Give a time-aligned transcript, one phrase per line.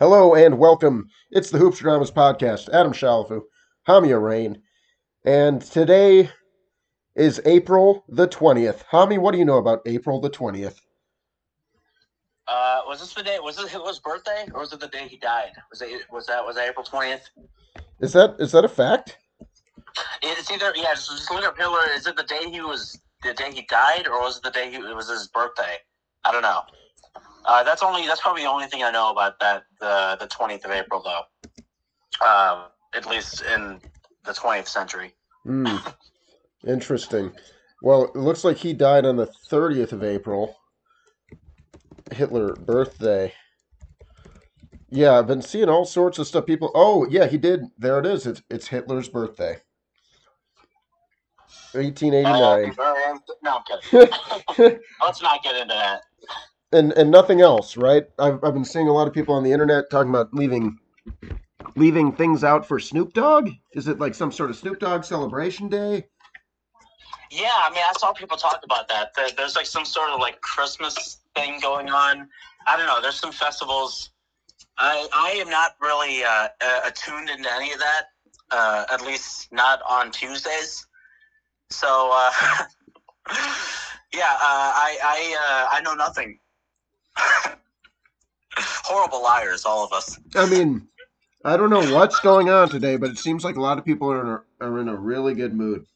[0.00, 1.10] Hello and welcome.
[1.30, 2.70] It's the Hoopstradamus podcast.
[2.72, 3.42] Adam Shalafu,
[3.86, 4.62] Hamia Rain,
[5.26, 6.30] and today
[7.14, 8.82] is April the twentieth.
[8.90, 10.80] Hami, what do you know about April the twentieth?
[12.48, 13.40] Uh, was this the day?
[13.42, 15.52] Was it his birthday, or was it the day he died?
[15.70, 16.10] Was it?
[16.10, 16.46] Was that?
[16.46, 17.28] Was that April twentieth?
[18.00, 19.18] Is that is that a fact?
[20.22, 20.94] It's either yeah.
[20.94, 21.80] Just, just look up Hitler.
[21.94, 24.70] Is it the day he was the day he died, or was it the day
[24.70, 25.76] he it was his birthday?
[26.24, 26.62] I don't know.
[27.44, 30.64] Uh, that's only that's probably the only thing I know about that the the twentieth
[30.64, 32.26] of April though.
[32.26, 33.80] Um, at least in
[34.24, 35.14] the twentieth century.
[35.44, 35.76] Hmm.
[36.66, 37.32] Interesting.
[37.82, 40.56] Well, it looks like he died on the thirtieth of April.
[42.12, 43.32] Hitler birthday.
[44.90, 46.46] Yeah, I've been seeing all sorts of stuff.
[46.46, 47.62] People, oh yeah, he did.
[47.78, 48.26] There it is.
[48.26, 49.58] It's it's Hitler's birthday.
[51.72, 52.74] 1889.
[52.78, 54.08] Uh, no, I'm kidding.
[55.02, 56.02] Let's not get into that.
[56.72, 58.06] And and nothing else, right?
[58.18, 60.78] I've I've been seeing a lot of people on the internet talking about leaving
[61.76, 63.50] leaving things out for Snoop Dogg.
[63.72, 66.06] Is it like some sort of Snoop Dogg celebration day?
[67.30, 69.14] Yeah, I mean, I saw people talk about that.
[69.14, 72.28] There- There's like some sort of like Christmas thing going on.
[72.66, 73.00] I don't know.
[73.00, 74.10] There's some festivals.
[74.78, 76.48] I I am not really uh,
[76.84, 78.02] attuned into any of that.
[78.50, 80.84] Uh, at least not on Tuesdays.
[81.70, 82.30] So uh,
[84.12, 85.36] yeah, uh, I I
[85.70, 86.38] uh, I know nothing.
[88.56, 90.18] Horrible liars, all of us.
[90.34, 90.86] I mean,
[91.44, 94.10] I don't know what's going on today, but it seems like a lot of people
[94.10, 95.86] are in a, are in a really good mood.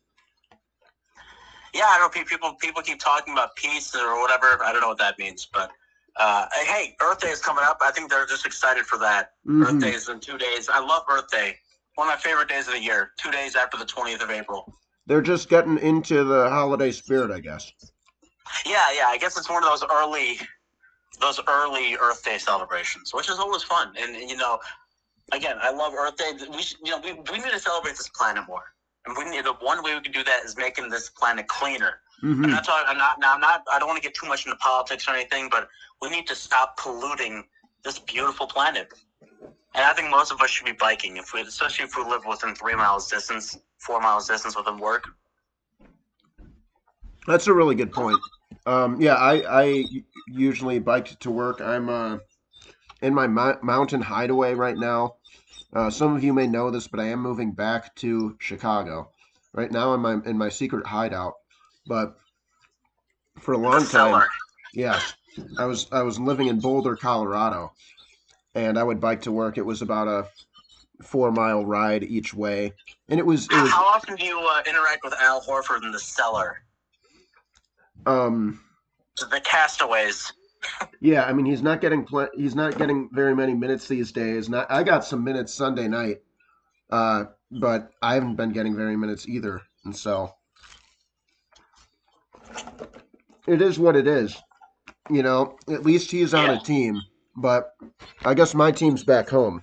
[1.75, 4.63] Yeah, I don't know people people keep talking about peace or whatever.
[4.65, 5.73] I don't know what that means, but
[6.17, 7.79] uh, hey, Earth Day is coming up.
[7.85, 9.33] I think they're just excited for that.
[9.49, 9.81] Earth Mhm.
[9.81, 10.69] Day is in two days.
[10.69, 11.59] I love Earth Day.
[11.97, 13.11] One of my favorite days of the year.
[13.19, 14.73] Two days after the twentieth of April.
[15.07, 17.73] They're just getting into the holiday spirit, I guess.
[18.65, 19.07] Yeah, yeah.
[19.09, 20.39] I guess it's one of those early,
[21.21, 23.95] those early Earth Day celebrations, which is always fun.
[23.99, 24.59] And, and, you know,
[25.33, 26.33] again, I love Earth Day.
[26.51, 28.65] We should, you know, we, we need to celebrate this planet more.
[29.07, 32.01] And we need the one way we can do that is making this planet cleaner.
[32.23, 32.87] I'm hmm not talking.
[32.89, 33.21] I'm not.
[33.21, 33.63] Now, I'm not.
[33.71, 35.69] I don't want to get too much into politics or anything, but
[36.01, 37.45] we need to stop polluting
[37.85, 38.93] this beautiful planet.
[39.75, 42.23] And I think most of us should be biking, if we, especially if we live
[42.29, 45.05] within three miles distance, four miles distance within work.
[47.27, 48.19] That's a really good point.
[48.67, 49.85] Um, yeah, I, I
[50.27, 51.61] usually bike to work.
[51.61, 52.19] I'm uh,
[53.03, 55.17] in my mo- mountain hideaway right now.
[55.75, 59.11] Uh, some of you may know this, but I am moving back to Chicago.
[59.53, 61.35] Right now, I'm in my, in my secret hideout.
[61.87, 62.17] But
[63.39, 64.23] for a long time,
[64.73, 65.01] yeah,
[65.59, 67.73] I was I was living in Boulder, Colorado,
[68.55, 69.59] and I would bike to work.
[69.59, 70.29] It was about a
[71.03, 72.73] four mile ride each way,
[73.09, 75.83] and it was it How, was how often do you uh, interact with Al Horford
[75.83, 76.63] in the cellar?
[78.07, 78.61] Um
[79.31, 80.33] The castaways.
[81.01, 84.49] Yeah, I mean he's not getting pl- he's not getting very many minutes these days.
[84.49, 86.23] Not I got some minutes Sunday night,
[86.91, 90.35] uh, but I haven't been getting very minutes either, and so
[93.47, 94.37] it is what it is.
[95.11, 96.61] You know, at least he's on Yeah.
[96.61, 97.01] a team,
[97.37, 97.75] but
[98.25, 99.63] I guess my team's back home.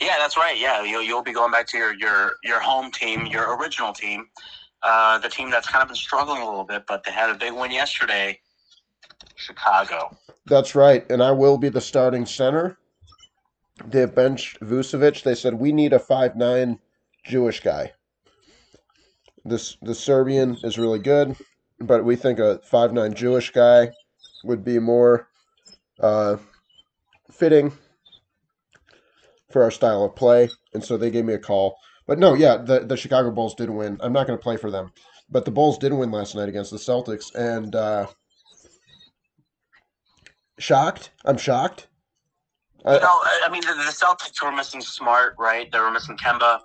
[0.00, 0.58] Yeah, that's right.
[0.58, 4.26] Yeah, you'll, you'll be going back to your your your home team, your original team,
[4.84, 7.34] uh, the team that's kind of been struggling a little bit, but they had a
[7.34, 8.38] big win yesterday.
[9.34, 10.16] Chicago.
[10.46, 12.76] That's right, and I will be the starting center.
[13.84, 15.22] They've benched Vucevic.
[15.22, 16.78] They said we need a five nine
[17.24, 17.92] Jewish guy.
[19.44, 21.36] This the Serbian is really good,
[21.80, 23.90] but we think a five nine Jewish guy
[24.44, 25.28] would be more
[25.98, 26.36] uh,
[27.32, 27.72] fitting
[29.54, 31.78] for our style of play, and so they gave me a call.
[32.06, 33.96] But no, yeah, the the Chicago Bulls did win.
[34.02, 34.92] I'm not going to play for them,
[35.30, 37.74] but the Bulls did win last night against the Celtics, and.
[37.74, 38.06] Uh,
[40.58, 41.10] shocked.
[41.24, 41.88] I'm shocked.
[42.84, 45.70] I, know, I mean, the, the Celtics were missing Smart, right?
[45.72, 46.60] They were missing Kemba.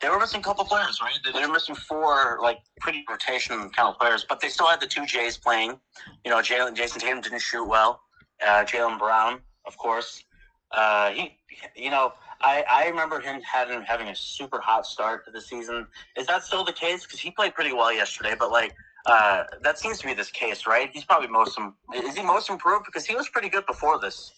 [0.00, 1.18] They were missing a couple players, right?
[1.22, 4.80] They they were missing four, like, pretty rotation kind of players, but they still had
[4.80, 5.78] the two Jays playing.
[6.24, 8.00] You know, Jalen, Jayson Tatum didn't shoot well.
[8.42, 10.24] Uh, Jaylen Brown, of course.
[10.72, 11.36] Uh, he,
[11.74, 15.86] you know, I, I remember him having having a super hot start to the season.
[16.16, 17.04] Is that still the case?
[17.04, 18.74] Because he played pretty well yesterday, but like
[19.06, 20.90] uh, that seems to be this case, right?
[20.92, 21.58] He's probably most
[21.94, 24.32] is he most improved because he was pretty good before this.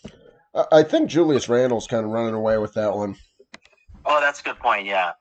[0.55, 3.17] I I think Julius Randle's kind of running away with that one.
[4.05, 4.87] Oh, that's a good point.
[4.87, 5.13] Yeah.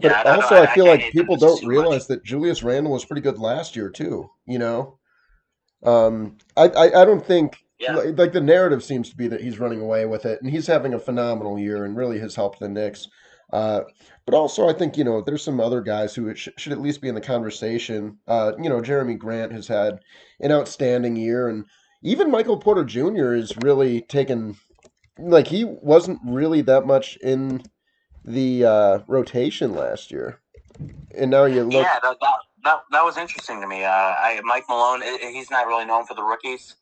[0.00, 0.62] But Yeah, also.
[0.62, 3.90] I, feel I like people don't realize that Julius Randle was pretty good last year
[3.90, 4.30] too.
[4.46, 4.98] You know,
[5.82, 7.96] um, I, I I don't think Yeah.
[7.96, 10.66] like, like the narrative seems to be that he's running away with it, and he's
[10.66, 13.08] having a phenomenal year and really has helped the Knicks.
[13.52, 13.82] Uh,
[14.26, 17.00] but also, I think you know there's some other guys who sh- should at least
[17.00, 18.18] be in the conversation.
[18.28, 19.98] Uh, you know, Jerami Grant has had
[20.40, 21.64] an outstanding year, and
[22.02, 23.32] even Michael Porter Jr.
[23.32, 24.56] is really taken
[25.18, 27.62] like he wasn't really that much in
[28.24, 30.40] the uh, rotation last year,
[31.16, 31.72] and now you look.
[31.72, 32.34] Yeah, that, that,
[32.64, 33.84] that, that was interesting to me.
[33.84, 36.76] Uh, I, Mike Malone, he's not really known for the rookies.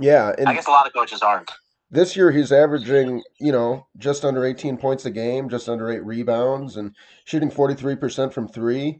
[0.00, 1.50] Yeah, and I guess a lot of coaches aren't.
[1.90, 6.04] this year he's averaging, you know, just under 18 points a game, just under eight
[6.04, 6.94] rebounds, and
[7.24, 8.98] shooting 43% from three.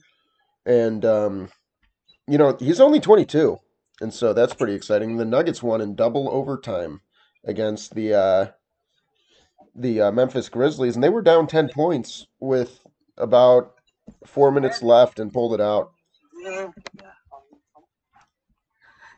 [0.67, 1.49] And, um,
[2.29, 3.56] you know, he's only 22.
[4.02, 5.17] And so that's pretty exciting.
[5.17, 7.00] The Nuggets won in double overtime
[7.44, 8.47] against the uh,
[9.75, 12.81] the uh, Memphis Grizzlies, and they were down 10 points with
[13.17, 13.75] about
[14.26, 15.93] four minutes left and pulled it out.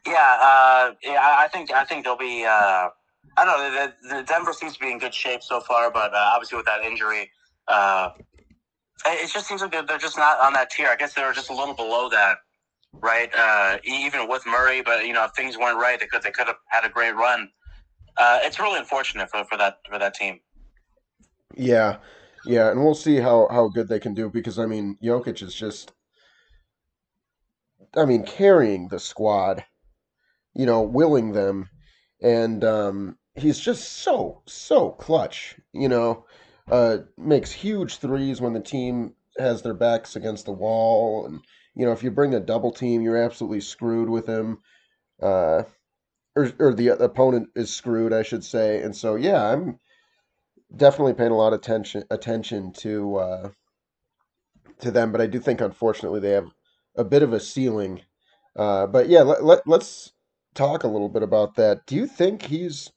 [0.06, 1.36] Yeah, uh, yeah.
[1.38, 2.44] I think I think they'll be.
[2.44, 2.88] Uh,
[3.36, 3.92] I don't know.
[4.10, 6.66] The, the Denver seems to be in good shape so far, but uh, obviously with
[6.66, 7.30] that injury,
[7.68, 8.10] uh,
[9.06, 10.88] it just seems like they're, just not on that tier.
[10.88, 12.38] I guess they were just a little below that,
[13.00, 13.30] right?
[13.36, 16.46] Uh, even with Murray, but you know, if things weren't right, they could they could
[16.46, 17.48] have had a great run.
[18.16, 20.40] Uh, it's really unfortunate for, for that for that team.
[21.56, 21.98] Yeah,
[22.44, 25.54] yeah, and we'll see how how good they can do because I mean Jokic is
[25.54, 25.92] just,
[27.96, 29.64] I mean carrying the squad,
[30.54, 31.68] you know, willing them,
[32.20, 35.56] and um, he's just so so clutch.
[35.72, 36.26] You know,
[36.70, 41.40] uh, makes huge threes when the team has their backs against the wall, and
[41.74, 44.58] you know if you bring a double team, you're absolutely screwed with him.
[45.20, 45.62] Uh,
[46.34, 48.82] or, or the opponent is screwed, I should say.
[48.82, 49.78] And so, yeah, I'm
[50.74, 53.50] definitely paying a lot of attention attention to uh,
[54.80, 56.50] to them, but I do think unfortunately they have
[56.96, 58.02] a bit of a ceiling.
[58.56, 60.12] Uh, but yeah, let, let let's
[60.54, 61.86] talk a little bit about that.
[61.86, 62.90] Do you think he's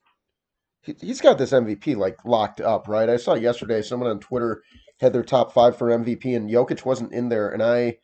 [0.82, 3.10] he, he's got this MVP like locked up, right?
[3.10, 4.62] I saw yesterday someone on Twitter
[5.00, 7.98] had their top five for MVP, and Jokic wasn't in there, and I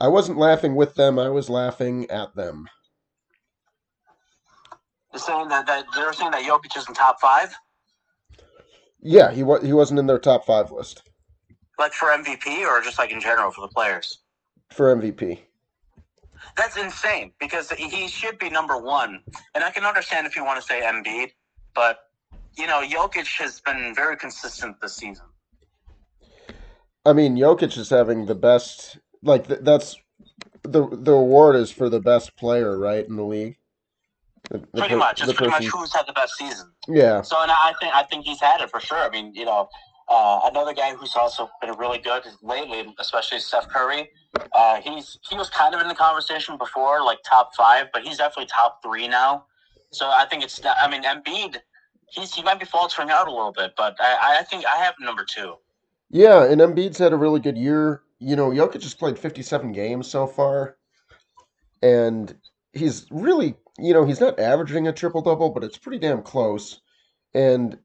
[0.00, 1.18] I wasn't laughing with them.
[1.18, 2.68] I was laughing at them.
[5.12, 7.54] They're saying that, that they're saying that Jokic is in top five,
[9.00, 11.02] Yeah, he was he wasn't in their top five list
[11.80, 14.18] like for MVP or just like in general for the players.
[14.70, 15.40] for MVP.
[16.56, 19.20] That's insane because he should be number one.
[19.54, 21.30] And I can understand if you want to say Embiid,
[21.74, 21.98] but
[22.56, 25.26] you know, Jokic has been very consistent this season.
[27.04, 28.98] I mean, Jokic is having the best.
[29.22, 29.96] Like th- that's
[30.62, 33.56] the the award is for the best player, right, in the league.
[34.50, 36.72] The, the Pretty per- much, it's pretty much who's had the best season.
[36.88, 38.98] Yeah, So, and I think I think he's had it for sure.
[38.98, 39.68] I mean, you know,
[40.10, 44.10] uh, another guy who's also been really good lately, especially Steph Curry.
[44.52, 48.18] Uh, he's he was kind of in the conversation before, like top five, but he's
[48.18, 49.44] definitely top three now.
[49.92, 50.60] So I think it's.
[50.64, 51.58] I mean, Embiid,
[52.10, 54.94] he's he might be faltering out a little bit, but I, I think I have
[55.00, 55.54] number two.
[56.10, 58.02] yeah, and Embiid's had a really good year.
[58.18, 60.76] You know, Jokic just played fifty-seven games so far,
[61.82, 62.34] and
[62.72, 66.80] he's really, you know, he's not averaging a triple double, but it's pretty damn close.
[67.32, 67.78] And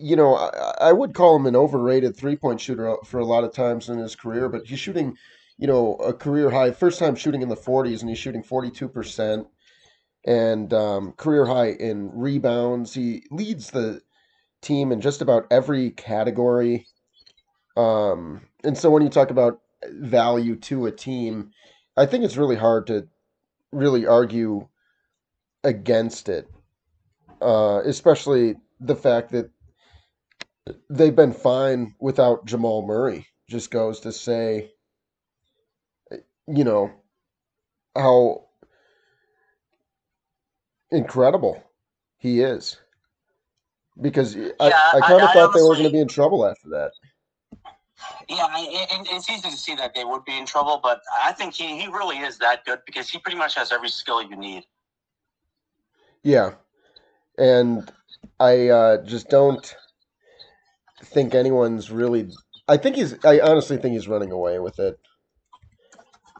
[0.00, 3.52] you know, I, I would call him an overrated three-point shooter for a lot of
[3.52, 5.16] times in his career, but he's shooting,
[5.58, 9.46] you know, a career high, first time shooting in the 40s, and he's shooting 42%,
[10.26, 12.94] and um, career high in rebounds.
[12.94, 14.00] He leads the
[14.62, 16.86] team in just about every category.
[17.76, 21.50] Um, and so when you talk about value to a team,
[21.96, 23.08] I think it's really hard to
[23.72, 24.68] really argue
[25.62, 26.48] against it,
[27.40, 29.50] uh, especially the fact that
[30.88, 33.26] they've been fine without Jamal Murray.
[33.48, 34.70] Just goes to say,
[36.46, 36.90] you know,
[37.96, 38.46] how
[40.90, 41.62] incredible
[42.18, 42.76] he is.
[44.00, 46.46] Because I, Yeah, I I- kind of thought they were going to be in trouble
[46.46, 46.92] after that.
[48.28, 48.46] Yeah,
[48.92, 51.78] and it's easy to see that they would be in trouble, but I think he,
[51.78, 54.64] he really is that good because he pretty much has every skill you need.
[56.22, 56.52] Yeah.
[57.36, 57.92] And
[58.38, 59.74] I uh, just don't
[61.02, 62.30] think anyone's really.
[62.68, 63.22] I think he's.
[63.24, 64.98] I honestly think he's running away with it.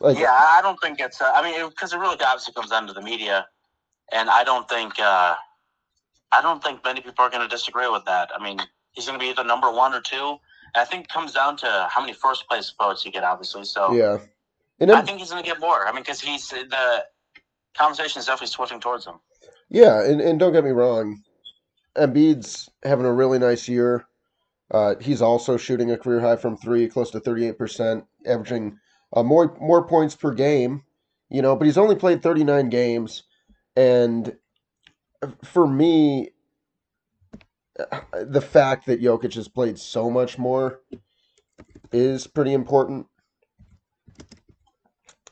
[0.00, 1.20] Like, yeah, I don't think it's.
[1.20, 3.46] Uh, I mean, because it, really obviously comes down to the media,
[4.12, 4.98] and I don't think.
[4.98, 5.34] Uh,
[6.32, 8.30] I don't think many people are going to disagree with that.
[8.34, 8.60] I mean,
[8.92, 10.38] he's going to be either number one or two.
[10.74, 13.64] And I think it comes down to how many first place votes you get, obviously.
[13.64, 14.18] So yeah.
[14.78, 15.86] And I think he's going to get more.
[15.86, 17.04] I mean, because he's the
[17.76, 19.16] conversation is definitely switching towards him.
[19.68, 21.22] yeah, and, and don't get me wrong,
[21.96, 24.06] Embiid's having a really nice year.
[24.70, 28.78] Uh, he's also shooting a career high from three, close to thirty-eight percent, averaging
[29.12, 30.84] uh, more more points per game.
[31.28, 33.24] You know, but he's only played thirty-nine games,
[33.76, 34.36] and
[35.44, 36.30] for me,
[37.78, 40.80] uh, the fact that Jokic has played so much more
[41.92, 43.06] is pretty important.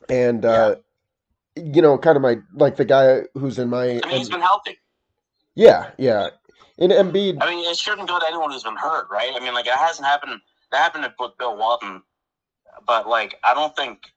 [0.08, 0.76] And uh,
[1.54, 4.00] you know, kind of my like the guy who's in my.
[4.02, 4.78] I mean, he's been healthy.
[5.54, 6.30] Yeah, yeah.
[6.78, 9.32] In Embiid, I mean, it shouldn't go to anyone who's been hurt, right?
[9.34, 10.40] I mean, like it hasn't happened.
[10.70, 12.02] That happened with Bill Walton,
[12.86, 14.12] but like I don't think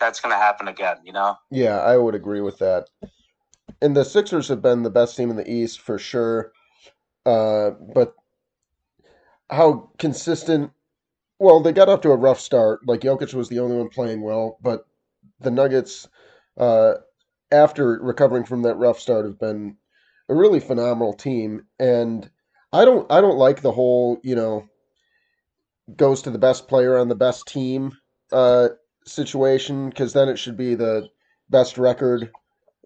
[0.00, 0.96] that's going to happen again.
[1.04, 1.36] You know?
[1.50, 2.88] yeah, I would agree with that.
[3.80, 6.52] And the Sixers have been the best team in the East for sure.
[7.24, 8.14] Uh, but
[9.48, 10.72] how consistent?
[11.38, 12.80] Well, they got off to a rough start.
[12.86, 14.86] Like Jokic was the only one playing well, but
[15.38, 16.08] the Nuggets,
[16.56, 16.94] uh,
[17.52, 19.76] after recovering from that rough start, have been
[20.30, 21.66] a really phenomenal team.
[21.78, 22.30] And
[22.72, 24.68] I don't, I don't like the whole, you know,
[25.96, 27.92] goes to the best player on the best team
[28.32, 28.68] uh,
[29.04, 31.08] situation because then it should be the
[31.50, 32.30] best record,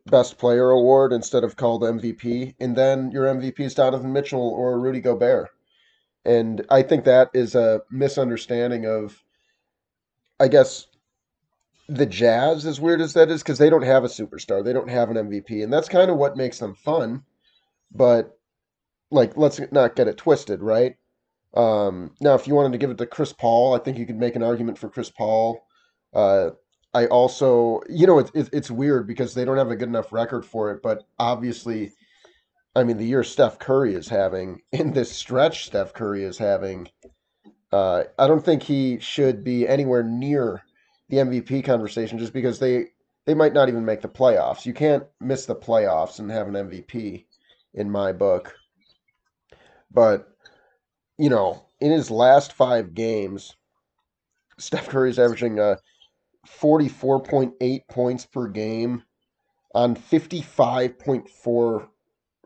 [0.06, 2.54] best player award instead of called MVP.
[2.58, 5.50] And then your MVP is Donovan Mitchell or Rudy Gobert.
[6.24, 9.22] And I think that is a misunderstanding of,
[10.40, 10.86] I guess,
[11.86, 14.64] the Jazz, as weird as that is, because they don't have a superstar.
[14.64, 15.62] They don't have an MVP.
[15.62, 17.24] And that's kind of what makes them fun.
[17.94, 18.36] But,
[19.10, 20.96] like, let's not get it twisted, right?
[21.56, 24.18] Um, now, if you wanted to give it to Chris Paul, I think you could
[24.18, 25.64] make an argument for Chris Paul.
[26.12, 26.50] Uh,
[26.92, 30.44] I also, you know, it's it's weird because they don't have a good enough record
[30.46, 31.92] for it, but obviously,
[32.76, 36.88] I mean, the year Steph Curry is having, in this stretch Steph Curry is having,
[37.72, 40.62] uh, I don't think he should be anywhere near
[41.08, 42.86] the MVP conversation just because they
[43.26, 44.66] they might not even make the playoffs.
[44.66, 47.26] You can't miss the playoffs and have an MVP
[47.74, 48.54] in my book.
[49.90, 50.28] But
[51.18, 53.54] you know, in his last five games,
[54.58, 55.76] Steph Curry's averaging uh,
[56.46, 59.02] 44.8 points per game
[59.74, 61.88] on 55.4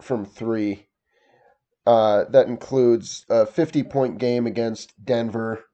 [0.00, 0.86] from three.
[1.86, 5.64] Uh, that includes a 50 point game against Denver,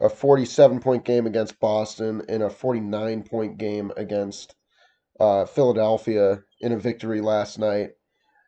[0.00, 4.54] a 47 point game against Boston, and a 49 point game against
[5.20, 7.90] uh, Philadelphia in a victory last night.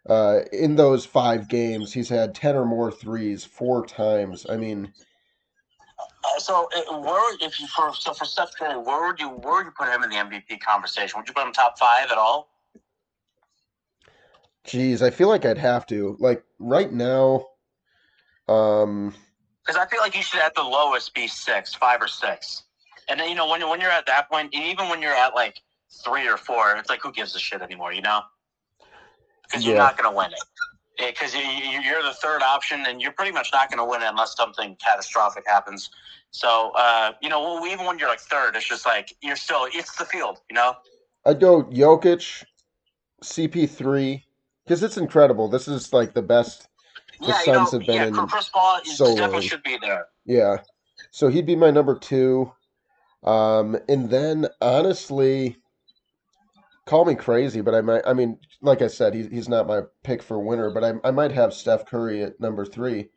[0.08, 4.46] Uh, in those five games, he's had 10 or more threes four times.
[4.48, 4.92] I mean,
[6.24, 9.56] Uh, so, uh, where if you for so for Steph Curry, where would you where
[9.56, 11.18] would you put him in the MVP conversation?
[11.18, 12.50] Would you put him top five at all?
[14.64, 16.16] geez, I feel like I'd have to.
[16.18, 17.46] Like, right now,
[18.48, 19.14] um,
[19.64, 22.62] Because I feel like you should at the lowest be six, five or six.
[23.08, 25.34] And then you know when when you're at that point, and even when you're at
[25.34, 25.60] like
[26.04, 28.20] three or four, it's like who gives a shit anymore, you know?
[29.50, 30.38] Because you're not going to win it.
[30.98, 34.02] Because you, you- you're the third option, and you're pretty much not going to win
[34.02, 35.90] it unless something catastrophic happens.
[36.30, 39.66] So, uh, you know, well, even when you're like third, it's just like you're still
[39.72, 40.74] it's the field, you know.
[41.26, 42.44] I'd go Jokic,
[43.24, 44.22] CP3,
[44.64, 45.48] because it's incredible.
[45.48, 46.68] This is like the best.
[47.20, 48.06] The yeah, you know, Suns have been yeah.
[48.06, 50.06] in Chris Paul is- so definitely should be there.
[50.24, 50.58] Yeah.
[51.10, 52.52] So he'd be my number two.
[53.24, 55.56] Um, and then honestly,
[56.90, 59.82] call me crazy, but I might, I mean, like I said, he's, he's not my
[60.02, 63.10] pick for winner, but I, I might have Steph Curry at number three.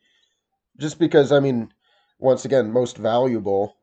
[0.79, 1.69] Just because, I mean,
[2.19, 3.75] once again, most valuable.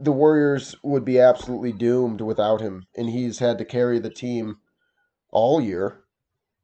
[0.00, 4.56] The Warriors would be absolutely doomed without him, and he's had to carry the team
[5.30, 6.00] all year.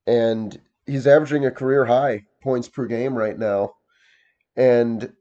[0.06, 3.74] And he's averaging a career high points per game right now.
[4.56, 5.12] And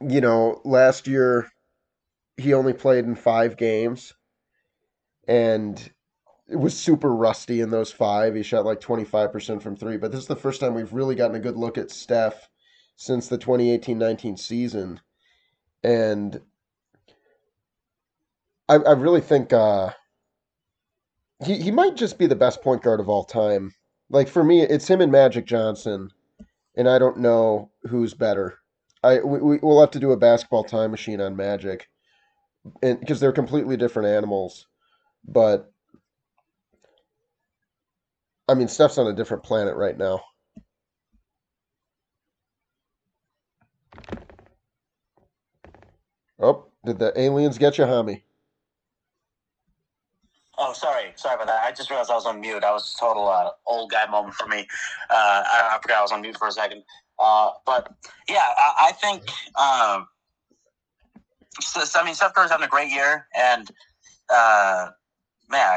[0.00, 1.48] you know, last year
[2.36, 4.14] he only played in five games
[5.30, 5.92] and
[6.48, 8.34] it was super rusty in those five.
[8.34, 11.36] He shot like 25% from three, but this is the first time we've really gotten
[11.36, 12.48] a good look at Steph
[12.96, 15.00] since the 2018 19 season.
[15.84, 16.42] And
[18.70, 19.90] I, I really think uh,
[21.44, 23.74] he, he might just be the best point guard of all time.
[24.08, 26.10] Like for me, it's him and Magic Johnson,
[26.76, 28.58] and I don't know who's better.
[29.04, 31.88] I we, we- we'll have to do a basketball time machine on Magic,
[32.82, 34.66] and because they're completely different animals.
[35.26, 35.72] But
[38.48, 40.22] I mean, Steph's on a different planet right now.
[46.40, 48.22] Oh, did the aliens get you, homie?
[50.58, 51.62] Oh, sorry, sorry about that.
[51.62, 52.60] I just realized I was on mute.
[52.60, 54.66] That was a total uh, old guy moment for me.
[55.08, 56.82] Uh, I, I forgot I was on mute for a second.
[57.18, 57.92] Uh, but
[58.28, 59.22] yeah, I, I think.
[59.58, 60.08] Um,
[61.60, 63.70] so- I mean, Steph Curry's having a great year, and
[64.30, 64.90] uh, I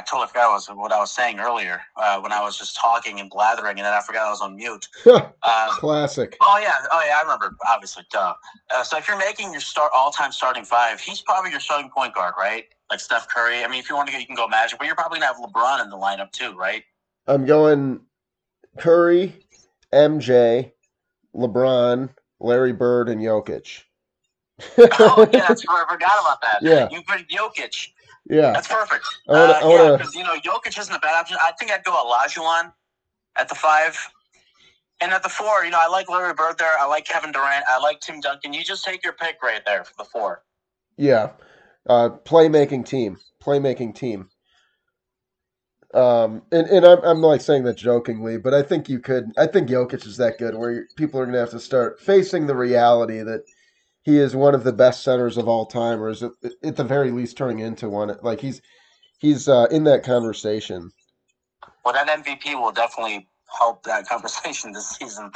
[0.06, 3.20] totally forgot what, was, what I was saying earlier uh, when I was just talking
[3.20, 4.88] and blathering, and then I forgot I was on mute.
[5.46, 6.38] Uh, Classic.
[6.42, 7.56] Oh yeah, oh yeah, I remember.
[7.68, 8.34] Obviously, duh.
[8.74, 12.16] Uh, so if you're making your start all-time starting five, he's probably your starting point
[12.16, 12.64] guard, right?
[12.90, 13.64] Like Steph Curry.
[13.64, 15.44] I mean, if you want to you can go Magic, but you're probably gonna have
[15.44, 16.84] LeBron in the lineup too, right?
[17.28, 18.00] I'm going
[18.78, 19.34] Curry,
[19.94, 20.72] MJ,
[21.36, 23.84] LeBron, Larry Bird, and Jokic.
[24.78, 26.60] oh yeah, that's I forgot about that.
[26.62, 26.88] Yeah.
[26.92, 27.90] you put Jokic.
[28.30, 29.06] Yeah, That's perfect.
[29.28, 31.38] I uh, I yeah, because you know Jokic isn't a bad option.
[31.42, 32.72] I think I'd go Olajuwon
[33.38, 33.98] at the five,
[35.02, 36.72] and at the four, you know, I like Larry Bird there.
[36.80, 37.66] I like Kevin Durant.
[37.68, 38.54] I like Tim Duncan.
[38.54, 40.44] You just take your pick right there for the four.
[40.98, 41.32] yeah.
[41.86, 44.30] Uh, playmaking team, playmaking team.
[45.94, 49.32] Um, and, and I'm, I'm like saying that jokingly, but I think you could.
[49.38, 52.48] I think Jokic is that good, where people are going to have to start facing
[52.48, 53.44] the reality that
[54.04, 56.32] he is one of the best centers of all time, or is it,
[56.64, 58.16] at the very least turning into one.
[58.22, 58.62] Like he's
[59.20, 60.92] he's uh, in that conversation.
[61.84, 63.28] Well, that MVP will definitely
[63.60, 65.32] help that conversation this season.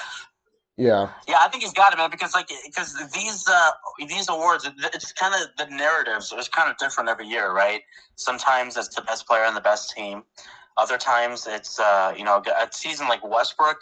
[0.75, 2.11] Yeah, Yeah, I think he's got it, man.
[2.11, 6.31] Because like, because these uh these awards, it's kind of the narratives.
[6.35, 7.81] It's kind of different every year, right?
[8.15, 10.23] Sometimes it's the best player on the best team.
[10.75, 13.77] Other times it's uh you know a season like Westbrook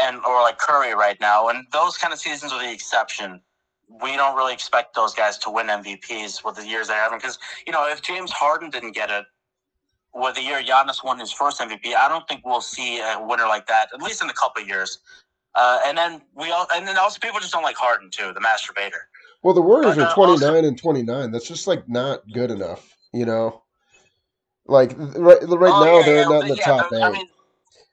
[0.00, 3.40] and or like Curry right now, and those kind of seasons are the exception.
[4.02, 7.38] We don't really expect those guys to win MVPs with the years they're having because
[7.66, 9.24] you know if James Harden didn't get it.
[10.12, 13.46] With the year Giannis won his first MVP, I don't think we'll see a winner
[13.46, 14.98] like that, at least in a couple of years.
[15.54, 18.40] Uh, and then we all, and then also people just don't like Harden too, the
[18.40, 19.02] masturbator.
[19.44, 21.30] Well, the Warriors But, are uh, 29 also- and 29.
[21.30, 23.62] That's just like not good enough, you know?
[24.66, 27.02] Like right, right Oh, now yeah, they're yeah, not in the yeah, top eight.
[27.02, 27.26] I mean,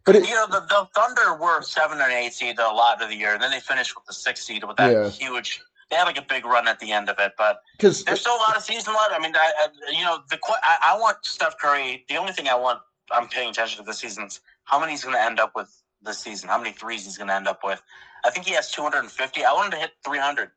[0.04, 3.10] but it, you know, the, the Thunder were seven and eight seed a lot of
[3.10, 5.62] the year, and then they finished with the sixth seed with that huge.
[5.90, 8.36] They had like a big run at the end of it, but because there's still
[8.36, 9.12] a lot of season left.
[9.14, 12.04] I mean, I, I, you know, the I, I want Steph Curry.
[12.10, 12.80] The only thing I want,
[13.12, 15.74] I'm paying attention to this season is how many he's going to end up with
[16.02, 16.50] this season.
[16.50, 17.82] How many threes he's going to end up with.
[18.26, 19.46] I think he has 250.
[19.46, 20.50] I want him to hit 300.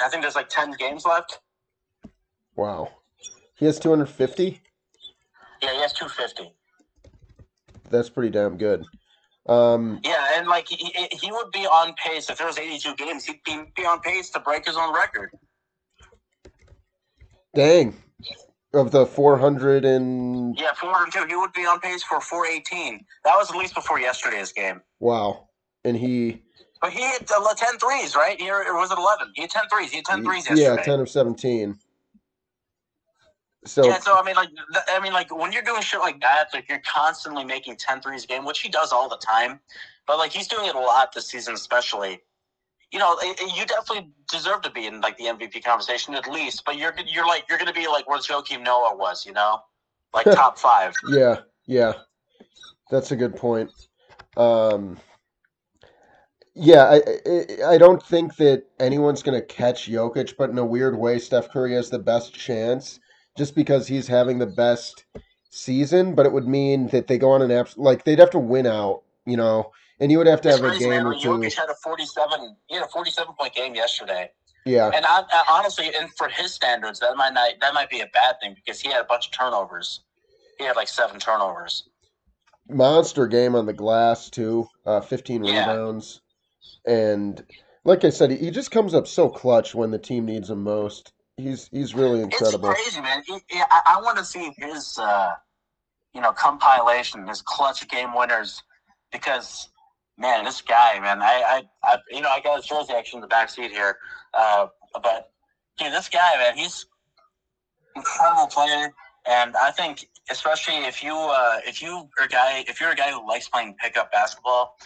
[0.00, 1.40] I think there's like 10 games left.
[2.56, 2.90] wow,
[3.56, 4.60] he has 250.
[5.62, 6.52] Yeah, he has 250.
[7.90, 8.84] That's pretty damn good.
[9.48, 10.76] Um, Yeah, and like he,
[11.12, 13.24] he- would be on pace if there was 82 games.
[13.24, 15.30] He'd be, be on pace to break his own record.
[17.54, 17.96] dang,
[18.74, 21.26] of the 400 and Yeah, 402.
[21.28, 23.04] He would be on pace for 418.
[23.24, 24.82] That was at least before yesterday's game.
[25.00, 25.48] wow,
[25.84, 26.42] and he
[26.82, 28.38] But he had uh, 10 threes, right?
[28.40, 29.32] Here, or was it 11?
[29.34, 29.90] He had 10 threes.
[29.90, 30.62] He had 10 threes yesterday.
[30.76, 31.78] yeah, 10 of 17.
[33.64, 34.50] So Yeah, so I mean, like,
[34.88, 38.24] I mean, like, when you're doing shit like that, like, you're constantly making 10 threes
[38.24, 39.60] a game, which he does all the time.
[40.06, 42.22] But like, he's doing it a lot this season, especially.
[42.90, 46.26] You know, it- it- you definitely deserve to be in like the MVP conversation at
[46.30, 46.64] least.
[46.64, 49.62] But you're you're like you're gonna be like where Joakim Noah was, you know,
[50.14, 50.94] like top five.
[51.10, 51.92] yeah, yeah,
[52.90, 53.70] that's a good point.
[54.38, 54.96] Um,
[56.54, 60.96] yeah, I, I I don't think that anyone's gonna catch Jokic, but in a weird
[60.98, 62.98] way, Steph Curry has the best chance
[63.38, 65.04] just because he's having the best
[65.50, 66.14] season.
[66.14, 68.66] But it would mean that they go on an abs like they'd have to win
[68.66, 71.06] out, you know, and you would have to It's have a game man.
[71.06, 71.28] or two.
[71.30, 72.56] Jokic had a 47.
[72.66, 74.30] He had a 47 point game yesterday.
[74.66, 78.00] Yeah, And I, I, honestly, and for his standards, that might not that might be
[78.00, 80.00] a bad thing because he had a bunch of turnovers.
[80.58, 81.88] He had like seven turnovers.
[82.68, 84.68] monster game on the glass too.
[84.84, 85.60] Uh, 15 Yeah.
[85.70, 86.20] rebounds,
[86.86, 87.42] and
[87.84, 91.12] like I said, he just comes up so clutch when the team needs him most.
[91.38, 92.70] He's he's really incredible.
[92.70, 93.22] It's crazy, man.
[93.26, 95.34] He- I, I want to see his, uh,
[96.12, 98.62] you know, compilation, his clutch game winners,
[99.12, 99.68] because
[100.18, 103.20] man, this guy, man, I, I, I you know, I got his jersey actually in
[103.22, 103.96] the back seat here,
[104.34, 104.66] uh,
[105.00, 105.30] but
[105.78, 106.86] dude, this guy, man, he's
[107.94, 108.90] incredible player,
[109.26, 112.96] and I think especially if you, uh, if you are a guy, if you're a
[112.96, 114.76] guy who likes playing pickup basketball,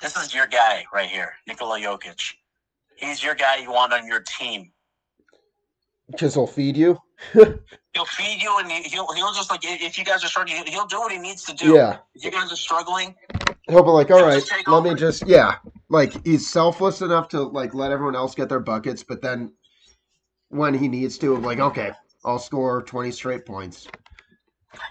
[0.00, 2.34] this is your guy right here, Nikola Jokic.
[2.96, 4.72] He's your guy you want on your team.
[6.10, 6.98] Because he'll feed you.
[7.32, 10.86] He'll feed you, and he- he'll he'll just like if you guys are struggling, he'll
[10.86, 11.74] do what he needs to do.
[11.74, 13.14] Yeah, If you guys are struggling,
[13.68, 15.56] he'll be like, "All right, He'll right, just take let me just yeah.
[15.88, 19.52] Like he's selfless enough to like let everyone else get their buckets, but then
[20.50, 21.92] when he needs to, I'm like, okay,
[22.24, 23.86] I'll score 20 straight points.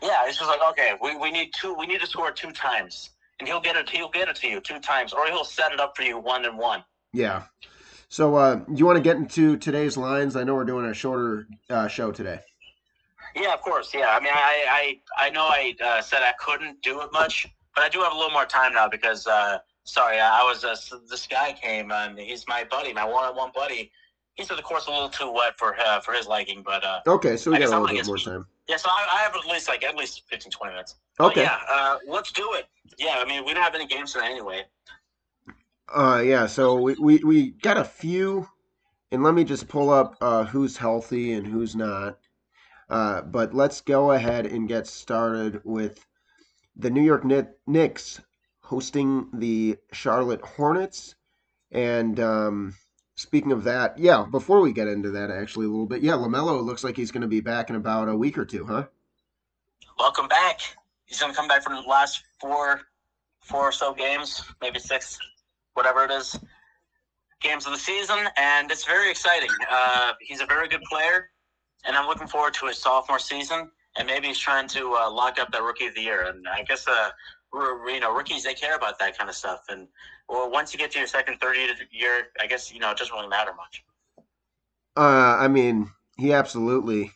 [0.01, 3.12] yeah, it's just like okay, we, we need two, we need to score two times,
[3.39, 3.89] and he'll get it.
[3.89, 6.45] He'll get it to you two times, or he'll set it up for you one
[6.45, 6.84] and one.
[7.13, 7.43] Yeah.
[8.10, 10.36] So, uh, do you want to get into today's lines?
[10.36, 12.39] I know we're doing a shorter uh, show today.
[13.36, 13.93] Yeah, of course.
[13.93, 17.45] Yeah, I mean, I I, I know I uh, said I couldn't do it much,
[17.76, 20.76] but I do have a little more time now because uh, sorry, I was uh,
[21.08, 23.91] this guy came and he's my buddy, my one-on-one buddy.
[24.34, 27.02] He said the course a little too wet for uh, for his liking, but uh,
[27.06, 28.48] Okay, so we I got a little gonna bit more time.
[28.67, 30.95] Yeah, so I, I have at least like at least 15, 20 minutes.
[31.19, 31.43] But Okay.
[31.43, 32.65] yeah, uh, let's do it.
[32.98, 34.63] Yeah, I mean we don't have any games today anyway.
[35.93, 36.45] Uh, yeah.
[36.47, 38.47] So we, we we got a few,
[39.12, 42.19] and let me just pull up uh, who's healthy and who's not.
[42.89, 46.06] Uh, but let's go ahead and get started with
[46.75, 47.23] the New York
[47.67, 48.21] Knicks
[48.62, 51.15] hosting the Charlotte Hornets,
[51.71, 52.73] and um,
[53.19, 56.63] Speaking of that, yeah, before we get into that actually a little bit, yeah, LaMelo
[56.63, 58.86] looks like he's going to be back in about a week or two, huh?
[59.97, 60.62] Welcome back.
[61.04, 62.80] He's going to come back from the last four,
[63.41, 65.19] four or so games, maybe six,
[65.73, 66.38] whatever it is,
[67.41, 69.49] games of the season, and it's very exciting.
[69.69, 71.29] Uh, he's a very good player,
[71.86, 73.69] and I'm looking forward to his sophomore season.
[73.97, 76.27] And maybe he's trying to uh, lock up that rookie of the year.
[76.27, 77.10] And I guess uh,
[77.53, 79.62] you know rookies they care about that kind of stuff.
[79.69, 79.88] And
[80.27, 81.58] well, once you get to your second, third
[81.91, 83.84] year, I guess you know it doesn't really matter much.
[84.95, 87.12] Uh, I mean, he absolutely.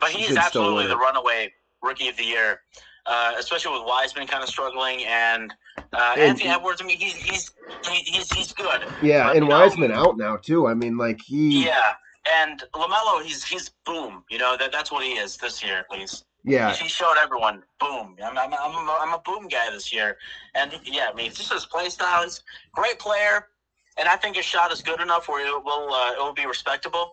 [0.00, 2.60] But he is absolutely the runaway rookie of the year,
[3.06, 5.54] uh, especially with Wiseman kind of struggling and
[5.92, 6.80] uh, Anthony Edwards.
[6.82, 7.50] I mean, he's he's
[7.88, 8.84] he's he's good.
[9.02, 10.66] Yeah, but, and Wiseman know, out now too.
[10.66, 11.64] I mean, like he.
[11.64, 11.94] Yeah,
[12.40, 14.24] and Lamelo, he's he's boom.
[14.30, 16.24] You know that that's what he is this year at least.
[16.44, 18.16] Yeah, he showed everyone boom.
[18.22, 20.18] I'm I'm I'm a, I'm a boom guy this year,
[20.54, 22.22] and yeah, I mean, it's just his play style.
[22.22, 23.48] He's great player,
[23.96, 26.46] and I think his shot is good enough where it will uh, it will be
[26.46, 27.12] respectable.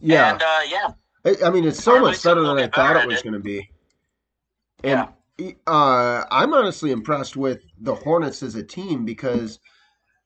[0.00, 0.88] Yeah, and uh, yeah.
[1.24, 3.70] I, I mean, it's so much better than I thought it was going to be.
[4.84, 5.08] And yeah.
[5.66, 9.58] Uh, I'm honestly impressed with the Hornets as a team because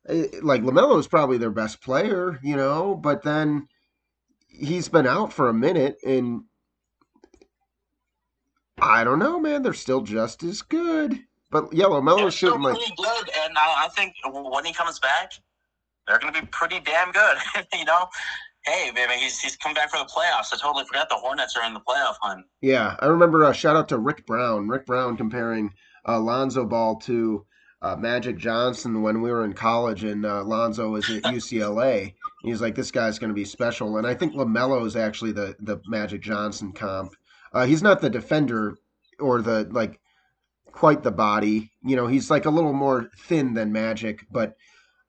[0.08, 3.68] Eh, like Lamelo is probably their best player, you know, but then
[4.48, 6.42] he's been out for a minute and
[8.80, 9.62] I don't know, man.
[9.62, 11.20] They're still just as good.
[11.50, 15.32] But yeah, Lamelo's shooting like pretty good, and I, I think when he comes back,
[16.06, 17.36] they're going to be pretty damn good.
[17.74, 18.08] you know,
[18.64, 20.52] hey, baby, he's he's come back for the playoffs.
[20.52, 22.46] I totally forgot the Hornets are in the playoff hunt.
[22.60, 23.44] Yeah, I remember.
[23.44, 24.68] Uh, shout out to Rick Brown.
[24.68, 25.72] Rick Brown comparing
[26.06, 27.46] uh, Lonzo Ball to
[27.82, 32.14] uh, Magic Johnson when we were in college and uh, Lonzo was at UCLA.
[32.42, 33.98] He's like, this guy's going to be special.
[33.98, 37.14] And I think LaMelo is actually the, the Magic Johnson comp.
[37.52, 38.76] Uh, he's not the defender
[39.18, 40.00] or the, like,
[40.70, 41.72] quite the body.
[41.84, 44.56] You know, he's like a little more thin than Magic, but,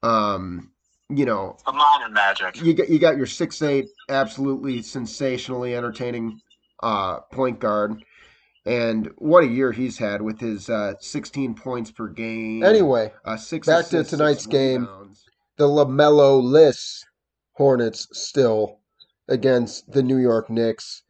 [0.01, 0.72] um,
[1.17, 2.61] you know, a modern Magic.
[2.61, 6.39] You got, you got your six eight, absolutely sensationally entertaining
[6.81, 8.03] uh, point guard
[8.65, 12.63] and what a year he's had with his uh, 16 points per game.
[12.63, 14.87] Anyway, uh, six back assists, to tonight's game.
[15.57, 17.05] The LaMelo list
[17.53, 18.79] Hornets still
[19.27, 21.03] against the New York Knicks.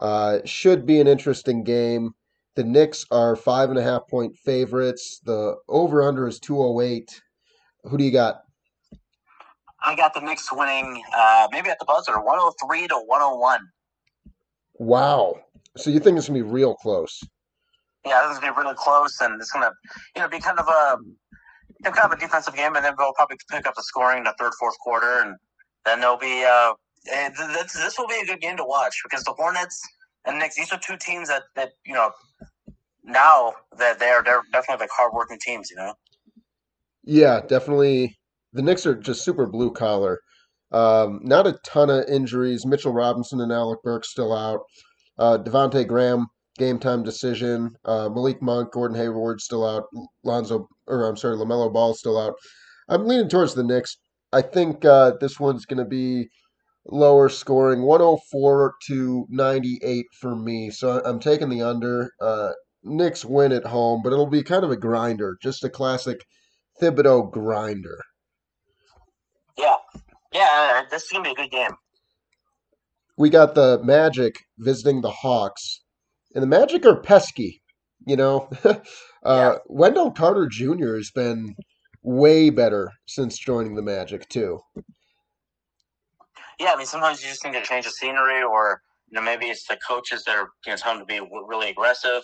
[0.00, 2.14] Uh, should be an interesting game.
[2.56, 5.20] The Knicks are five and a half point favorites.
[5.24, 7.22] The over under is 208.
[7.84, 8.42] Who do you got?
[9.88, 13.60] I got the Knicks winning, uh, maybe at the buzzer, 103 to 101.
[14.74, 15.40] Wow.
[15.78, 17.24] So you think it's gonna be real close?
[18.04, 19.70] Yeah, this is gonna be really close, and it's gonna,
[20.14, 22.94] you know, be kind of a, you know, kind of a defensive game, and then
[22.98, 25.36] they'll probably pick up the scoring in the third, fourth quarter, and
[25.86, 26.74] then there'll be, uh,
[27.06, 29.80] this, this will be a good game to watch because the Hornets
[30.26, 32.10] and Knicks, these are two teams that that you know,
[33.04, 35.94] now that they're they're definitely like hardworking teams, you know.
[37.04, 38.17] Yeah, definitely.
[38.52, 40.20] The Knicks are just super blue collar.
[40.72, 42.66] Um, not a ton of injuries.
[42.66, 44.60] Mitchell Robinson and Alec Burks still out.
[45.18, 46.26] Uh, Devonte Graham,
[46.58, 47.74] game time decision.
[47.84, 49.84] Uh, Malik Monk, Gordon Hayward still out.
[50.24, 52.34] Lonzo, or I'm sorry, Lamelo Ball still out.
[52.88, 53.98] I'm leaning towards the Knicks.
[54.32, 56.28] I think uh, this one's going to be
[56.86, 60.70] lower scoring, 104 to 98 for me.
[60.70, 62.10] So I'm taking the under.
[62.20, 66.24] Uh, Knicks win at home, but it'll be kind of a grinder, just a classic
[66.80, 68.02] Thibodeau grinder.
[70.32, 71.72] Yeah, this is gonna be a good game
[73.18, 75.82] we got the Magic visiting the Hawks,
[76.34, 77.60] and the Magic are pesky.
[78.06, 78.74] You know, uh,
[79.26, 79.54] yeah.
[79.66, 80.94] Wendell Carter Jr.
[80.94, 81.54] has been
[82.02, 84.60] way better since joining the Magic too.
[86.58, 89.46] Yeah, I mean, sometimes you just need to change the scenery, or you know, maybe
[89.46, 92.22] it's the coaches that are you know telling to be really aggressive.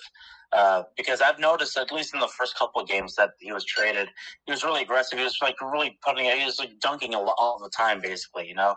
[0.54, 3.64] Uh, because I've noticed, at least in the first couple of games that he was
[3.64, 4.08] traded,
[4.46, 5.18] he was really aggressive.
[5.18, 8.46] He was like really putting, he was like dunking all the time, basically.
[8.46, 8.76] You know,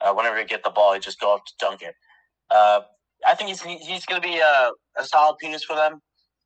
[0.00, 1.94] uh, whenever you get the ball, you just go up to dunk it.
[2.50, 2.80] Uh,
[3.24, 6.02] I think he's he's going to be a, a, solid piece for them.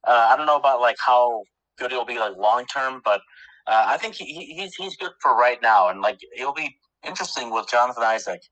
[0.06, 1.42] Uh, I don't know about like how
[1.78, 3.22] good he'll be like long term, but
[3.66, 7.50] uh, I think he, he's he's good for right now, and like he'll be interesting
[7.50, 8.42] with Jonathan Isaac.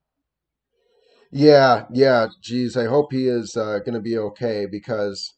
[1.31, 2.29] Yeah, yeah.
[2.41, 5.34] Geez, I hope he is going to be okay because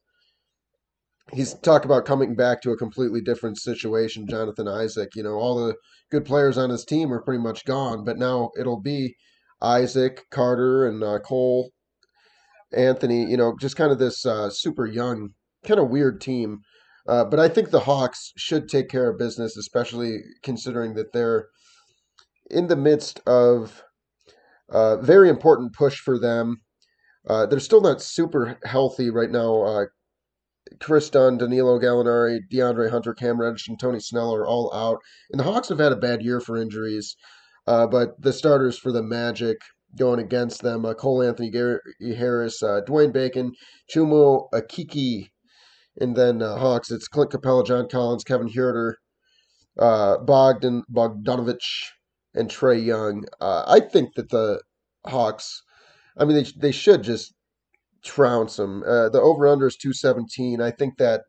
[1.33, 4.27] he's talked about coming back to a completely different situation.
[4.29, 5.75] Jonathan Isaac, you know, all the
[6.11, 9.17] good players on his team are pretty much gone, but now it'll be
[9.61, 11.71] Isaac Carter and uh, Cole
[12.77, 13.25] Anthony.
[13.25, 15.31] You know, just kind of this uh, super young,
[15.65, 16.61] kind of weird team.
[17.09, 21.47] Uh, but I think the Hawks should take care of business, especially considering that they're
[22.51, 23.83] in the midst of
[24.71, 26.57] a uh, very important push for them.
[27.29, 29.87] Uh, they're still not super healthy right now.
[30.81, 34.99] Kris Dunn, Danilo Gallinari, DeAndre Hunter, Cam Reddish, and Tony Snell are all out.
[35.31, 37.17] And the Hawks have had a bad year for injuries.
[37.67, 39.59] Uh, but the starters for the Magic
[39.97, 41.81] going against them: uh, Cole Anthony, Gary
[42.17, 43.53] Harris, uh, Dwayne Bacon,
[43.93, 45.31] Chuma Okeke,
[46.01, 46.91] and then uh, Hawks.
[46.91, 48.95] It's Clint Capela, John Collins, Kevin Huerter,
[49.79, 51.91] uh, Bogdan Bogdanovich,
[52.35, 53.25] and Trae Young.
[53.41, 54.61] Uh, I think that the
[55.07, 55.63] Hawks.
[56.17, 57.35] I mean, they they should just
[58.07, 58.83] trounce them.
[58.85, 60.61] Uh, the over under is two seventeen.
[60.61, 61.23] I think that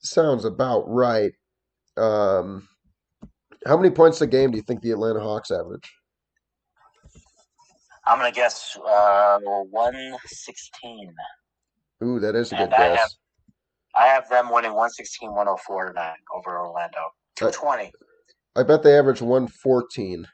[0.00, 1.32] sounds about right.
[1.96, 2.68] Um,
[3.66, 5.90] how many points a game do you think the Atlanta Hawks average?
[8.06, 9.38] I'm gonna guess uh,
[9.70, 11.14] one sixteen.
[12.02, 12.98] Ooh, that is a good And I guess.
[12.98, 13.10] have
[13.96, 16.98] I have them winning 116-104 tonight over Orlando.
[17.36, 17.92] Two twenty.
[18.56, 20.26] I bet they average 114.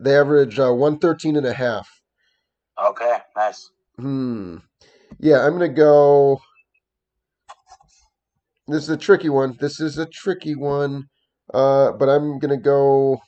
[0.00, 1.88] They average uh, 113 and a half.
[2.82, 3.70] Okay, nice.
[4.00, 4.56] Hmm.
[5.18, 6.40] Yeah, I'm going to go.
[8.66, 9.58] This is a tricky one.
[9.60, 11.08] This is a tricky one.
[11.52, 13.20] Uh, but I'm going to go.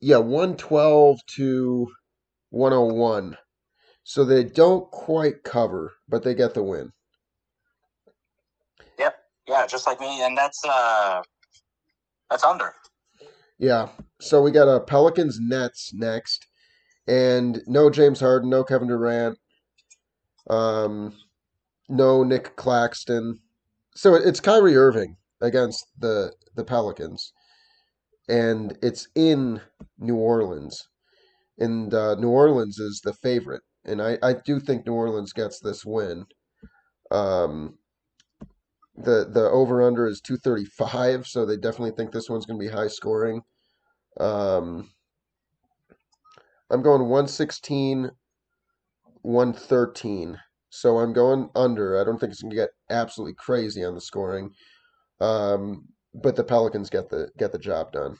[0.00, 1.88] Yeah, 112 to
[2.50, 3.36] 101.
[4.04, 6.92] So they don't quite cover, but they get the win.
[9.00, 9.16] Yep.
[9.48, 11.22] Yeah, just like me, and that's uh,
[12.30, 12.72] that's under.
[13.58, 13.88] Yeah.
[14.20, 16.46] So we got a Pelicans Nets next,
[17.06, 19.38] and no James Harden, no Kevin Durant,
[20.48, 21.14] um,
[21.88, 23.40] no Nic Claxton.
[23.94, 27.32] So it's Kyrie Irving against the the Pelicans,
[28.28, 29.60] and it's in
[29.98, 30.88] New Orleans,
[31.58, 35.60] and uh, New Orleans is the favorite, and I I do think New Orleans gets
[35.60, 36.26] this win.
[37.10, 37.78] Um,
[38.96, 42.72] the the over under is 235 so they definitely think this one's going to be
[42.72, 43.42] high scoring.
[44.18, 44.90] Um
[46.70, 48.10] i'm going 116
[49.22, 50.38] 113
[50.70, 54.00] so i'm going under i don't think it's going to get absolutely crazy on the
[54.00, 54.50] scoring
[55.20, 58.16] um but the pelicans get the get the job done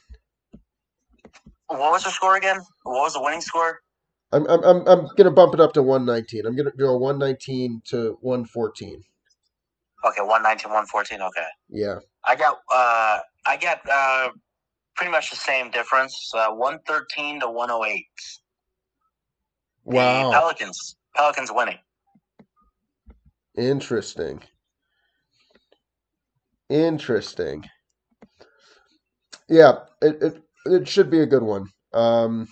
[1.67, 2.57] What was the score again?
[2.83, 3.79] What was the winning score?
[4.33, 6.97] i'm i'm i'm, I'm going to bump it up to 119 i'm going to go
[6.97, 9.03] 119 to 114
[10.05, 11.21] Okay, 119, 114.
[11.21, 11.47] Okay.
[11.69, 14.29] yeah I got uh I got uh
[14.95, 16.31] pretty much the same difference.
[16.35, 18.05] Uh 113 to 108.
[19.83, 20.95] Wow Pelicans.
[21.15, 21.77] Pelicans winning.
[23.57, 24.41] Interesting.
[26.69, 27.65] Interesting.
[29.49, 31.67] Yeah, it, it it should be a good one.
[31.93, 32.47] Um,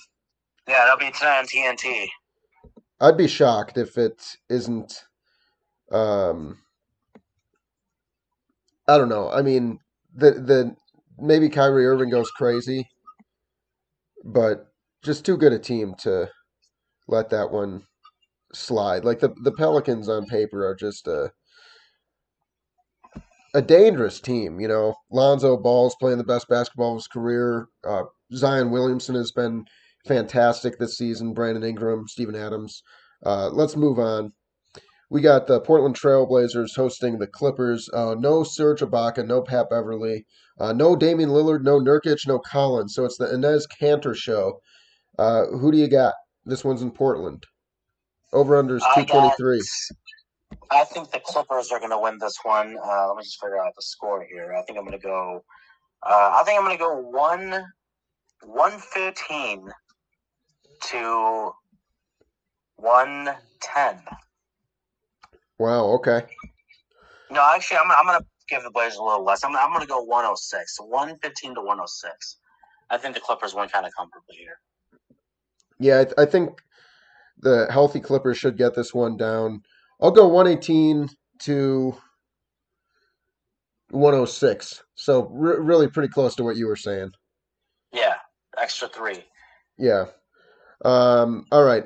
[0.68, 2.08] Yeah, that'll be tonight on TNT.
[3.00, 5.06] I'd be shocked if it isn't.
[5.92, 6.58] Um,
[8.88, 9.30] I don't know.
[9.30, 9.80] I mean,
[10.14, 10.76] the the
[11.18, 12.90] maybe Kyrie Irving goes crazy,
[14.26, 14.68] but
[15.02, 16.30] just too good a team to
[17.10, 17.84] let that one
[18.54, 19.06] slide.
[19.06, 21.32] Like the the Pelicans on paper are just a
[23.54, 24.60] a dangerous team.
[24.60, 27.68] You know, Lonzo Ball's playing the best basketball of his career.
[27.84, 29.66] Uh, Zion Williamson has been
[30.08, 31.34] fantastic this season.
[31.34, 32.84] Brandon Ingram, Steven Adams.
[33.26, 34.34] Uh, let's move on.
[35.12, 37.90] We got the Portland Trailblazers hosting the Clippers.
[37.92, 40.28] Uh, no Serge Ibaka, no Pat Beverley,
[40.60, 42.94] uh, no Damian Lillard, no Nurkic, no Collins.
[42.94, 44.60] So it's the Enes Kanter show.
[45.18, 46.14] Uh, who do you got?
[46.50, 47.46] This one's in Portland.
[48.34, 49.62] Over under is two twenty three.
[50.72, 52.76] I think the Clippers are going to win this one.
[52.84, 54.56] Uh, let me just figure out the score here.
[54.58, 55.44] I think I'm going to go.
[56.02, 57.66] Uh, I think I'm going to go one,
[58.44, 59.70] one fifteen
[60.90, 61.52] to
[62.78, 63.30] one
[63.62, 64.00] ten.
[65.60, 65.86] Wow.
[65.96, 66.24] Okay.
[67.30, 69.44] No, actually, I'm, I'm going to give the Blazers a little less.
[69.44, 70.78] I'm, I'm going to go 106.
[70.78, 72.38] So 115 to 106.
[72.90, 74.58] I think the Clippers win kind of comfortably here.
[75.80, 76.60] Yeah, I, th- I think
[77.40, 79.62] the healthy Clippers should get this one down.
[80.02, 81.08] I'll go 118
[81.44, 81.96] to
[83.92, 84.84] 106.
[84.96, 87.12] So re- really pretty close to what you were saying.
[87.94, 88.16] Yeah,
[88.58, 89.24] extra three.
[89.78, 90.06] Yeah.
[90.86, 91.86] Um, all right.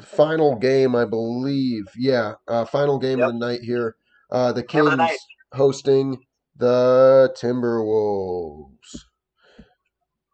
[0.00, 1.84] Final game, I believe.
[1.96, 3.28] Yeah, uh, final game Yep.
[3.28, 3.96] of the night here.
[4.30, 5.18] Uh, the of the Kings
[5.52, 6.18] hosting
[6.56, 9.04] the Timberwolves.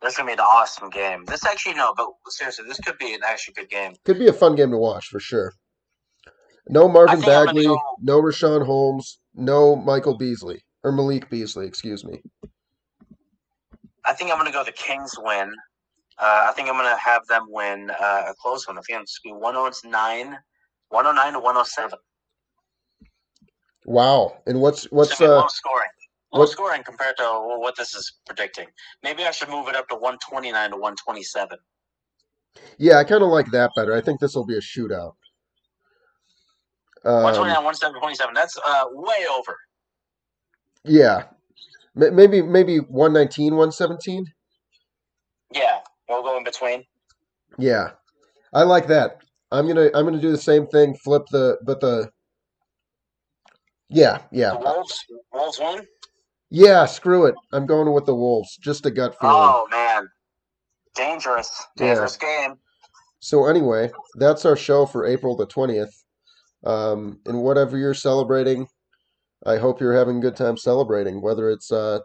[0.02, 1.24] This is to be an awesome game.
[1.26, 3.94] This actually, no, but seriously, this could be an actually good game.
[4.04, 5.52] Could be a fun game to watch for sure.
[6.68, 12.04] No Marvin gonna Bagley, go- no Richaun Holmes, no Michael Beasley or Malik Beasley, excuse
[12.04, 12.20] me.
[14.04, 15.52] I think I'm going to go the Kings win.
[16.18, 18.78] Uh, I think I'm going to have them win uh, a close one.
[18.78, 20.38] I think it's to be 109,
[20.88, 21.98] 109 to 107.
[23.84, 24.36] Wow.
[24.46, 25.88] And what's what's gonna uh scoring.
[26.32, 27.24] Low what- scoring compared to
[27.58, 28.68] what this is predicting.
[29.02, 31.58] Maybe I should move it up to 129 to 127.
[32.78, 33.94] yeah, I kind of like that better.
[33.94, 35.14] I think this will be a shootout.
[37.04, 39.56] Um, 129, 127, That's uh, way over.
[40.84, 41.24] Yeah.
[41.94, 44.24] Maybe maybe 119, 117.
[45.52, 46.84] Yeah, We'll go in between.
[47.58, 47.90] Yeah,
[48.54, 49.20] I like that.
[49.50, 50.94] I'm gonna I'm gonna do the same thing.
[50.96, 52.10] Flip the but the
[53.90, 55.04] yeah yeah The Wolves.
[55.32, 55.86] Wolves win.
[56.52, 56.86] Yeah.
[56.86, 57.34] Screw it.
[57.52, 58.56] I'm going with the Wolves.
[58.58, 59.34] Just a gut feeling.
[59.36, 60.08] Oh man,
[60.94, 61.86] dangerous, Yeah.
[61.86, 62.54] dangerous game.
[63.20, 65.92] So anyway, that's our show for April the twentieth.
[66.64, 68.68] Um, and whatever you're celebrating,
[69.46, 71.20] I hope you're having a good time celebrating.
[71.22, 72.00] Whether it's uh,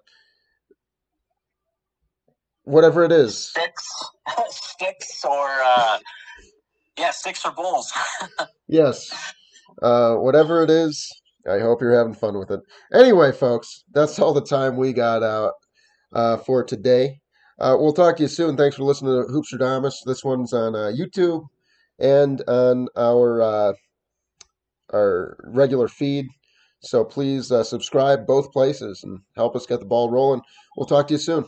[2.64, 3.38] whatever it is.
[3.50, 3.88] Sticks,
[4.50, 5.98] sticks, or uh,
[6.98, 7.92] yeah, sticks or bowls.
[8.70, 9.10] Yes.
[9.82, 11.10] Uh, whatever it is,
[11.48, 12.60] I hope you're having fun with it.
[12.94, 15.54] Anyway, folks, that's all the time we got out
[16.14, 17.20] uh, for today.
[17.60, 18.56] Uh, we'll talk to you soon.
[18.56, 19.96] Thanks for listening to Hoopstradamus.
[20.06, 21.48] This one's on uh, YouTube
[22.00, 23.74] and on our uh,
[24.94, 26.28] our regular feed.
[26.82, 30.42] So please uh, subscribe both places and help us get the ball rolling.
[30.76, 31.46] We'll talk to you soon.